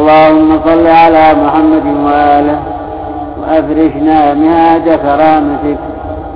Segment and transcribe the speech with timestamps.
[0.00, 2.58] اللهم صل على محمد وآله
[3.40, 5.78] وأفرشنا مهاد كرامتك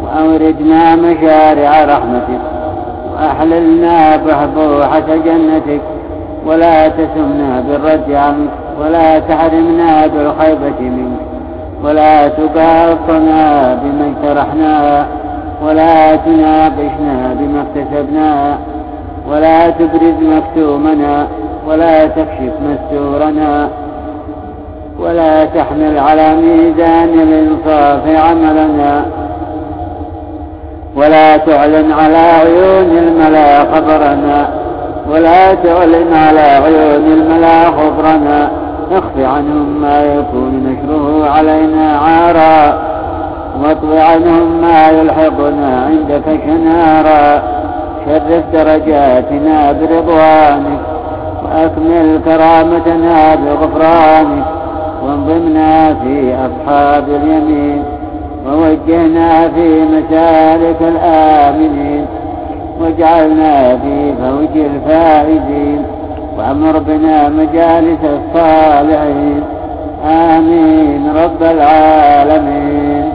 [0.05, 2.43] وأوردنا مشارع رحمتك
[3.13, 5.81] وأحللنا بحبوحة جنتك
[6.47, 8.51] ولا تسمنا بالرد عنك
[8.81, 11.21] ولا تحرمنا بالخيبة منك
[11.85, 15.07] ولا تباطنا بما اجترحنا
[15.67, 18.59] ولا تناقشنا بما اكتسبنا
[19.31, 21.27] ولا تبرز مكتومنا
[21.69, 23.69] ولا تكشف مستورنا
[24.99, 29.05] ولا تحمل على ميزان الإنصاف عملنا
[30.97, 34.49] ولا تعلن على عيون الملا خبرنا
[35.11, 38.51] ولا تعلن على عيون الملا خبرنا
[38.93, 42.79] اخف عنهم ما يكون نشره علينا عارا
[43.63, 47.43] واطوي عنهم ما يلحقنا عندك شنارا
[48.07, 50.94] شرف درجاتنا برضوانك
[51.55, 54.45] وأكمل كرامتنا بغفرانك
[55.07, 57.83] وانضمنا في أصحاب اليمين
[58.47, 62.07] ووجهنا في مسالك الآمنين
[62.81, 65.83] واجعلنا في فوج الفائزين
[66.39, 69.43] وأمر بنا مجالس الصالحين.
[70.07, 73.13] آمين رب العالمين.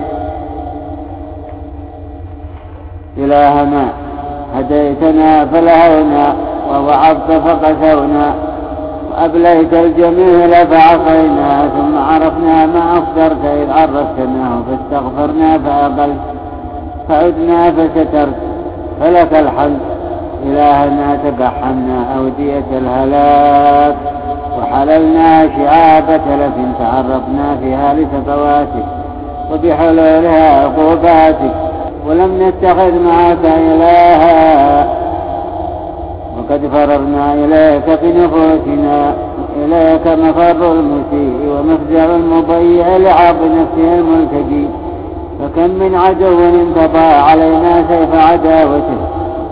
[3.17, 3.85] إلهنا
[4.56, 6.48] هديتنا فلهونا.
[6.72, 8.34] ووعظت فقسونا
[9.12, 16.20] وأبليت الجميل فعصينا ثم عرفنا ما أصدرت إذ عرفتناه فاستغفرنا فأقلت
[17.09, 18.36] فعدنا فسترت
[19.02, 19.80] فلك الحمد.
[20.45, 23.95] إلهنا تبحمنا أودية الهلاك
[24.59, 28.86] وحللنا شعاب تلف تعرفنا فيها لسطواتك
[29.53, 31.56] وبحلولها عقوباتك
[32.08, 34.98] ولم نتخذ معك إلها.
[36.50, 39.14] وقد فررنا إليك بنفوسنا
[39.55, 44.67] إليك مفر المسيء ومفزع المضيع لعاب نفسه الملتجي
[45.39, 49.00] فكم من عدو انقضى علينا سيف عداوته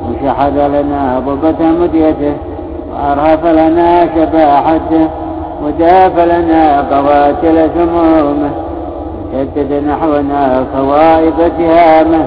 [0.09, 2.33] وشحذ لنا ضبة مديته
[2.91, 5.09] وأرهف لنا شباحته
[5.65, 8.49] وداف لنا قواتل سمومه.
[9.33, 12.25] شدد نحونا صوائب تهامه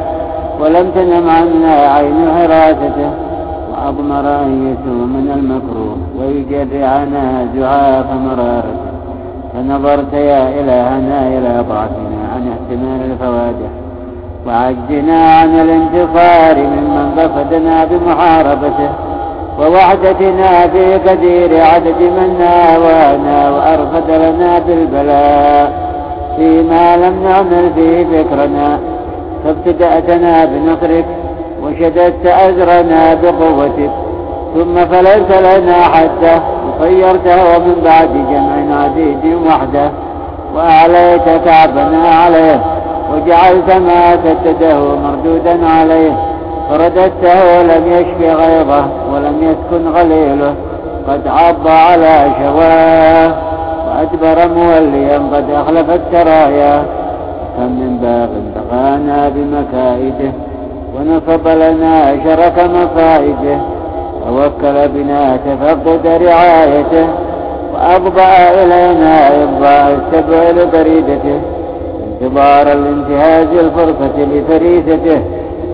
[0.60, 3.29] ولم تنم عنا عين حراسته
[3.80, 8.90] وأضمر أن يسوء من المكروه ويجرعنا زعاف مرارته
[9.54, 13.70] فنظرت يا إلهنا إلى ضعفنا عن احتمال الفواجع
[14.46, 18.90] وعجنا عن الانتصار ممن قصدنا بمحاربته.
[19.58, 25.90] ووعدتنا بقدير عدد من ناوانا وأرفد لنا بالبلاء.
[26.36, 28.78] فيما لم نعمل به فكرنا
[29.44, 31.04] فابتدأتنا بنصرك
[31.64, 33.90] وشددت أزرنا بقوتك
[34.54, 39.90] ثم فليت لنا حده وطيرته ومن بعد جمع عديد وحده
[40.54, 42.60] وأعليت كعبنا عليه
[43.12, 46.12] وجعلت ما سدده مردودا عليه
[46.70, 50.54] فرددته لم يشفي غيظه ولم يسكن غليله
[51.08, 53.34] قد عض على شواه
[53.86, 56.82] وأدبر موليا قد أخلف السرايا
[57.56, 60.32] كم من باغ بغانا بمكائده.
[60.94, 63.58] ونصب لنا شرك مصائده
[64.26, 67.06] ووكل بنا تفقد رعايته
[67.74, 68.22] وأضبع
[68.62, 71.40] إلينا إضاء السبع لبريدته.
[72.22, 75.20] انتظار الانتهاز الفرصة لفريسته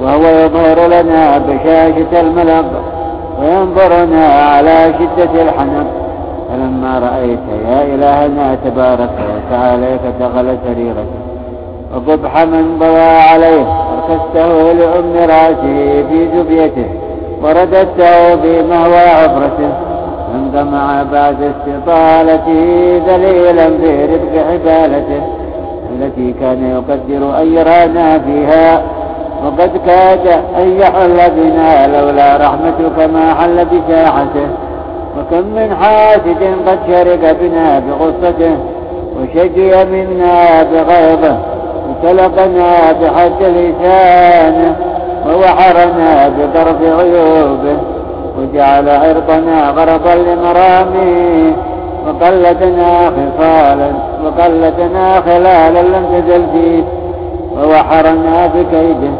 [0.02, 2.64] وهو يظهر لنا بشاشة الملق.
[3.40, 5.86] وينظرنا على شدة الحنق
[6.48, 7.38] فلما رأيت
[7.68, 11.20] يا إلهنا تبارك وتعالى دخل سريرته.
[11.94, 13.85] وقبح من ضوى عليه.
[14.10, 16.86] أركسته لأم راسه في زبيته
[17.42, 19.72] ورددته بمهوى عبرته.
[20.34, 25.22] انقمع بعد استطالته ذليلا برفق حبالته
[25.92, 28.82] التي كان يقدر أن يرانا فيها
[29.44, 30.26] وقد كاد
[30.58, 34.48] أن يحل بنا لولا رحمتك ما حل بساحته
[35.18, 38.56] وكم من حاسد قد شرك بنا بغصته
[39.16, 41.36] وشجي منا بغيظه.
[42.02, 44.76] وسلقنا بحد لسانه
[45.28, 47.76] ووحرنا بطرف عيوبه
[48.38, 51.56] وجعل عرضنا غرضا لمراميه
[52.06, 53.90] وقلتنا خصالا
[54.24, 56.82] وقلتنا خلالا لم تزل فيه
[57.58, 59.12] ووحرنا بكيده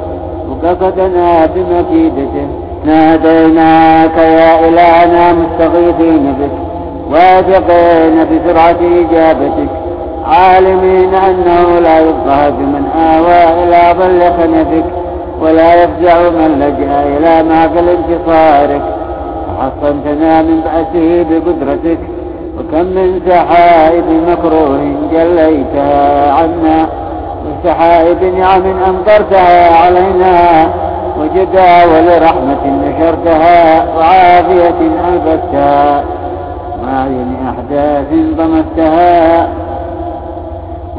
[0.51, 2.47] وقصدنا بمكيدته
[2.85, 6.51] ناديناك يا إلهنا مستغيثين بك
[7.13, 9.86] واثقين بسرعة إجابتك
[10.27, 14.85] عالمين أنه لا يبقى بمن آوى إلى ظل خنفك
[15.43, 18.83] ولا يفزع من لجأ إلى معقل انتصارك
[19.59, 21.99] وحصنتنا من بأسه بقدرتك
[22.59, 24.81] وكم من سحائب مكروه
[25.13, 26.89] جليتها عنا.
[27.47, 30.67] وسحائب نعم أمطرتها علينا
[31.21, 36.05] وجداول رحمة نشرتها وعافية ألبستها
[36.83, 38.07] وعين أحداث
[38.37, 39.49] ضمستها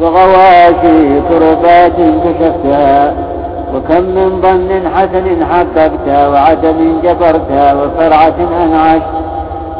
[0.02, 3.14] وغواشي كربات كشفتها.
[3.76, 9.02] وكم من ظن حسن حققتها وعدم جبرتها وفرعة أنعشت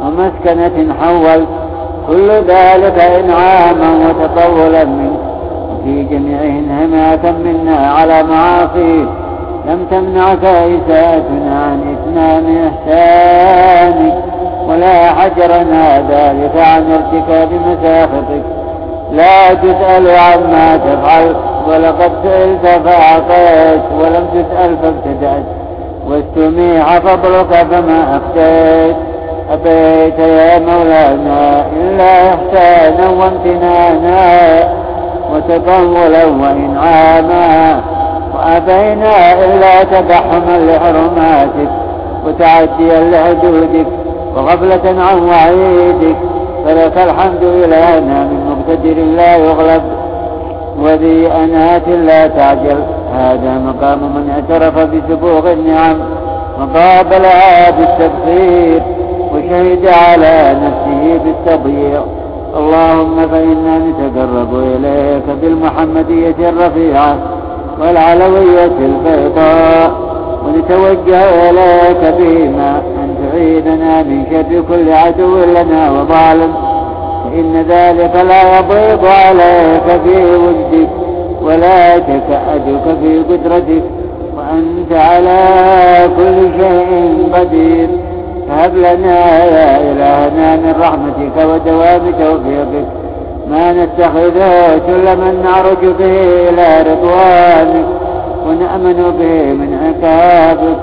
[0.02, 1.48] ومسكنة حولت.
[2.08, 5.20] كل ذلك إنعاما وتطولا منك
[5.70, 9.06] وفي جميعهن هماة منا على معاصي
[9.68, 14.14] لم تمنعك إساءتنا عن إتمام إحسانك.
[14.68, 18.57] ولا حجرنا ذلك عن ارتكاب مساختك
[19.12, 21.34] لا تسأل عما تفعل
[21.68, 25.44] ولقد سئلت فأعطيت ولم تسأل فابتدأت
[26.08, 28.96] واستميع فضلك فما أفتيت.
[29.52, 34.28] أبيت يا مولانا إلا إحسانا وامتنانا
[35.32, 37.80] وتطولا وإنعاما.
[38.34, 41.70] وأبينا إلا تبحما لحرماتك
[42.26, 43.86] وتعديا لحدودك
[44.36, 46.16] وغفلة عن وعيدك.
[46.64, 48.37] فلك الحمد إلهنا من
[48.68, 49.82] مقتدر لا يغلب.
[50.82, 52.78] وذي أنات لا تعجل.
[53.14, 55.96] هذا مقام من اعترف بسبوغ النعم.
[56.60, 58.82] وقابلها بالتبخير
[59.34, 62.02] وشهد على نفسه بالتضييع.
[62.56, 67.16] اللهم فإنا نتقرب إليك بالمحمدية الرفيعة
[67.80, 69.92] والعلوية البيضاء.
[70.46, 76.67] ونتوجه إليك بما أن تعيدنا من شر كل عدو لنا وظالم.
[77.28, 80.88] فإن ذلك لا يضيق عليك في وجدك
[81.42, 83.82] ولا تكأدك في قدرتك
[84.36, 85.38] وأنت على
[86.16, 87.88] كل شيء قدير.
[88.48, 92.86] فهب لنا يا إلهنا من رحمتك ودوام توفيقك.
[93.50, 97.86] ما نتخذه كل من نعرج به إلى رضوانك
[98.48, 100.78] ونأمن به من عقابك.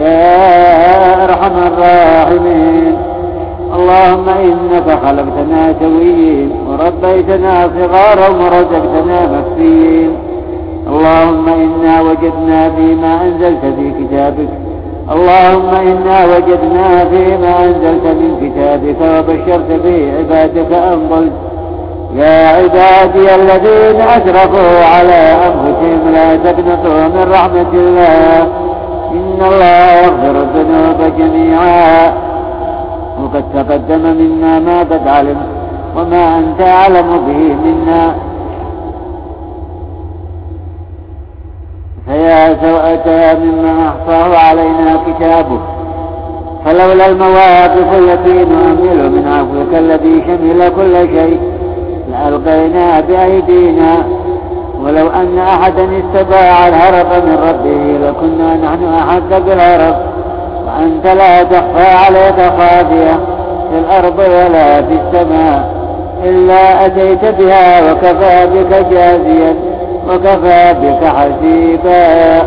[0.00, 3.11] يا أرحم الراحمين.
[3.76, 10.12] اللهم إنك خلقتنا سويين وربيتنا صغارا ورزقتنا مكفيين
[10.88, 14.48] اللهم إنا وجدنا فيما أنزلت في كتابك.
[15.12, 21.32] اللهم إنا وجدنا فيما أنزلت من كتابك وبشرت به عبادك أنضلت
[22.16, 28.42] يا عبادي الذين أسرفوا على أنفسهم لا تقنطوا من رحمة الله.
[29.12, 32.12] إن الله يغفر الذنوب جميعا.
[33.22, 35.36] وقد تقدم منا ما قد علم
[35.96, 38.14] وما أنت أعلم به منا.
[42.06, 45.60] فيا سوءة مما أحصاه علينا كتابه
[46.64, 51.40] فلولا المواقف التي نؤمل من عفوك الذي شمل كل شيء
[52.10, 54.04] لألقينا بأيدينا.
[54.84, 60.11] ولو أن أحدا استطاع الهرب من ربه لكنا نحن أحق بالهرب.
[60.66, 63.18] وأنت لا تخفى عليك خافية
[63.70, 65.82] في الأرض ولا في السماء
[66.24, 69.54] إلا أتيت بها وكفى بك جازيا
[70.08, 72.42] وكفى بك حسيبا.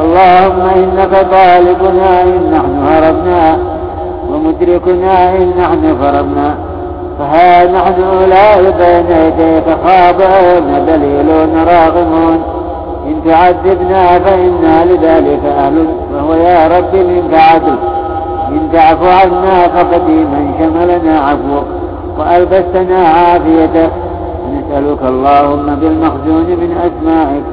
[0.00, 3.58] اللهم إنك طالبنا إن نحن هربنا
[4.30, 6.54] ومدركنا إن نحن فربنا
[7.18, 12.42] فها نحن أولئك بين يديك خاضعون دليلون راغمون.
[13.06, 15.78] إن تعذبنا فإنا لذلك أهل
[16.22, 17.76] وهو يا رب منك عدل
[18.48, 21.66] إن تعفو عنا فقديما شملنا عفوك
[22.18, 23.90] وألبستنا عافيتك
[24.52, 27.44] نسألك اللهم بالمخزون من أسمائك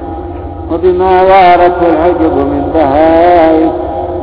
[0.71, 3.71] وبما وارته الحجب من بهائك.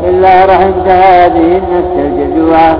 [0.08, 2.78] إلا رحمت هذه النفس الجزوعة.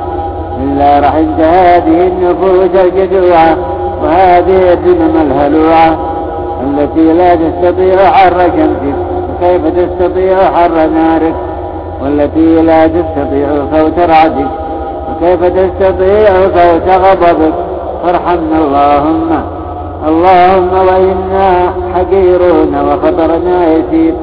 [0.62, 3.56] إلا رحمت هذه النفوس الجزوعة.
[4.02, 5.98] وهذه الذمم الهلوعة
[6.62, 8.96] التي لا تستطيع حر شمسك.
[9.30, 11.34] وكيف تستطيع حر نارك؟
[12.02, 14.48] والتي لا تستطيع فوت رعدك
[15.10, 17.52] وكيف تستطيع فوت غضبك؟
[18.04, 19.30] فارحمنا اللهم.
[20.08, 24.14] اللهم وإنا حقيرون وخطرنا يسير.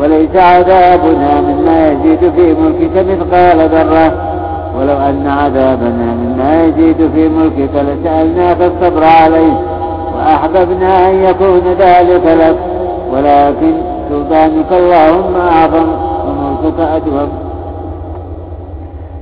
[0.00, 4.12] وليس عذابنا مما يزيد في ملكك مثقال ذرة.
[4.78, 9.60] ولو أن عذابنا مما يزيد في ملكك لسألناك الصبر عليه.
[10.16, 12.56] وأحببنا أن يكون ذلك لك.
[13.12, 13.74] ولكن
[14.10, 16.15] سلطانك اللهم أعظم.
[16.78, 17.28] أدوم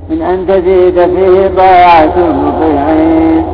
[0.09, 3.45] من أن تزيد فيه طاعة المطيعين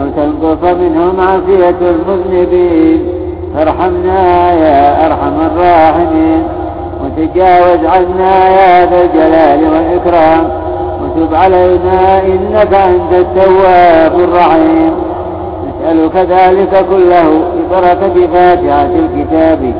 [0.00, 3.06] أو تنقص منه معصية المذنبين.
[3.54, 6.42] فارحمنا يا أرحم الراحمين
[7.04, 10.48] وتجاوز عنا يا ذا الجلال والإكرام.
[11.02, 14.92] وتب علينا إنك أنت التواب الرحيم.
[15.68, 19.74] نسألك ذلك كله ببركة فاتحة الكتاب.